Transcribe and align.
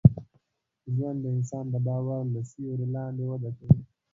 ژوند 0.93 1.17
د 1.23 1.25
انسان 1.35 1.65
د 1.73 1.75
باور 1.85 2.21
له 2.33 2.41
سیوري 2.49 2.87
لاندي 2.95 3.25
وده 3.27 3.51
کوي. 3.57 3.81